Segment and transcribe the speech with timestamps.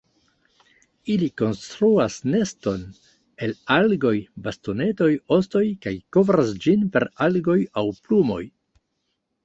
[1.15, 2.87] Ili konstruas neston
[3.49, 4.15] el algoj,
[4.49, 8.45] bastonetoj, ostoj kaj kovras ĝin per algoj aŭ plumoj.